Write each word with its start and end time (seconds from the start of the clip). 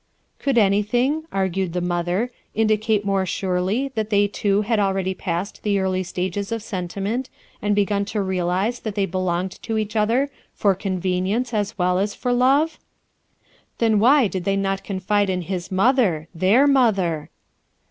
Could 0.39 0.57
anything, 0.57 1.25
argued 1.31 1.73
the 1.73 1.79
mother, 1.79 2.31
indicate 2.55 3.05
more 3.05 3.23
surely 3.23 3.89
that 3.89 4.09
they 4.09 4.27
two 4.27 4.63
had 4.63 4.79
already 4.79 5.13
passed 5.13 5.61
the 5.61 5.77
early 5.77 6.01
stages 6.01 6.51
of 6.51 6.63
sentiment, 6.63 7.29
and 7.61 7.75
begun 7.75 8.05
to 8.05 8.19
realize 8.23 8.79
that 8.79 8.95
they 8.95 9.05
belonged 9.05 9.61
to 9.61 9.77
each 9.77 9.95
other 9.95 10.31
for 10.55 10.73
convenience 10.73 11.53
as 11.53 11.77
well 11.77 11.99
as 11.99 12.15
for 12.15 12.33
love? 12.33 12.79
Then 13.77 13.99
why 13.99 14.25
did 14.27 14.43
they 14.43 14.55
not 14.57 14.83
confide 14.83 15.29
in 15.29 15.45
lug 15.47 15.71
mother, 15.71 16.27
their 16.33 16.65
mother? 16.65 17.29